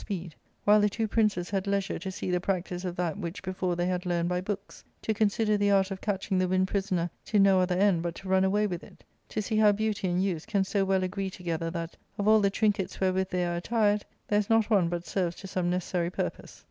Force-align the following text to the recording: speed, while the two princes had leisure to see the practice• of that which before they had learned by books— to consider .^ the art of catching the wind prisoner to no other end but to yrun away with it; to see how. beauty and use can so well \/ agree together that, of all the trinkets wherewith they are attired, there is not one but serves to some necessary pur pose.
speed, 0.01 0.33
while 0.63 0.81
the 0.81 0.89
two 0.89 1.07
princes 1.07 1.51
had 1.51 1.67
leisure 1.67 1.99
to 1.99 2.09
see 2.11 2.31
the 2.31 2.39
practice• 2.39 2.81
of 2.85 2.95
that 2.95 3.19
which 3.19 3.43
before 3.43 3.75
they 3.75 3.85
had 3.85 4.03
learned 4.03 4.27
by 4.27 4.41
books— 4.41 4.83
to 5.03 5.13
consider 5.13 5.53
.^ 5.13 5.53
the 5.59 5.69
art 5.69 5.91
of 5.91 6.01
catching 6.01 6.39
the 6.39 6.47
wind 6.47 6.67
prisoner 6.67 7.07
to 7.23 7.37
no 7.37 7.59
other 7.59 7.77
end 7.77 8.01
but 8.01 8.15
to 8.15 8.27
yrun 8.27 8.43
away 8.43 8.65
with 8.65 8.83
it; 8.83 9.03
to 9.29 9.43
see 9.43 9.57
how. 9.57 9.71
beauty 9.71 10.07
and 10.07 10.23
use 10.23 10.43
can 10.47 10.63
so 10.63 10.83
well 10.83 11.01
\/ 11.01 11.03
agree 11.03 11.29
together 11.29 11.69
that, 11.69 11.95
of 12.17 12.27
all 12.27 12.39
the 12.39 12.49
trinkets 12.49 12.99
wherewith 12.99 13.29
they 13.29 13.45
are 13.45 13.57
attired, 13.57 14.03
there 14.27 14.39
is 14.39 14.49
not 14.49 14.71
one 14.71 14.89
but 14.89 15.05
serves 15.05 15.35
to 15.35 15.45
some 15.45 15.69
necessary 15.69 16.09
pur 16.09 16.31
pose. 16.31 16.59